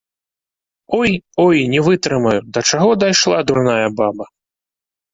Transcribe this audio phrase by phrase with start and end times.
[0.99, 1.11] Ой,
[1.45, 4.25] ой, не вытрымаю, да чаго дайшла дурная баба!